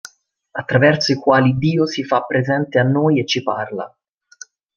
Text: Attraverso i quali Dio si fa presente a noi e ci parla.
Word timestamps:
Attraverso 0.55 1.11
i 1.11 1.15
quali 1.17 1.59
Dio 1.59 1.85
si 1.85 2.03
fa 2.03 2.23
presente 2.23 2.79
a 2.79 2.83
noi 2.83 3.19
e 3.19 3.25
ci 3.27 3.43
parla. 3.43 3.95